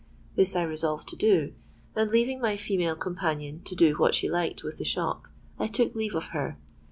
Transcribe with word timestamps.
This 0.35 0.55
I 0.55 0.63
resolved 0.63 1.09
to 1.09 1.15
do; 1.15 1.53
and, 1.95 2.09
leaving 2.09 2.41
my 2.41 2.57
female 2.57 2.95
companion 2.95 3.61
to 3.65 3.75
do 3.75 3.93
what 3.99 4.15
she 4.15 4.27
liked 4.27 4.63
with 4.63 4.79
the 4.79 4.83
shop, 4.83 5.27
I 5.59 5.67
took 5.67 5.93
leave 5.93 6.15
of 6.15 6.29
her. 6.29 6.57